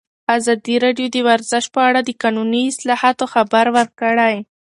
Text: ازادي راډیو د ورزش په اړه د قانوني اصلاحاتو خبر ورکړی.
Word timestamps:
ازادي 0.37 0.75
راډیو 0.85 1.07
د 1.15 1.17
ورزش 1.27 1.65
په 1.75 1.79
اړه 1.87 1.99
د 2.03 2.09
قانوني 2.21 2.61
اصلاحاتو 2.71 3.25
خبر 3.33 3.65
ورکړی. 3.77 4.35